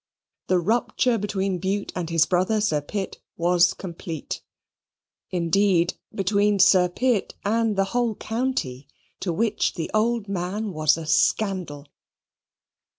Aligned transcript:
The 0.47 0.57
rupture 0.57 1.19
between 1.19 1.59
Bute 1.59 1.93
and 1.95 2.09
his 2.09 2.25
brother 2.25 2.59
Sir 2.59 2.81
Pitt 2.81 3.19
was 3.37 3.75
complete; 3.75 4.41
indeed, 5.29 5.93
between 6.11 6.57
Sir 6.57 6.89
Pitt 6.89 7.35
and 7.45 7.75
the 7.75 7.83
whole 7.93 8.15
county, 8.15 8.87
to 9.19 9.31
which 9.31 9.75
the 9.75 9.91
old 9.93 10.27
man 10.27 10.73
was 10.73 10.97
a 10.97 11.05
scandal. 11.05 11.85